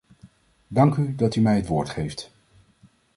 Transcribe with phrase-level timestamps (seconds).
[0.67, 2.31] Dank u dat u mij het woord geeft.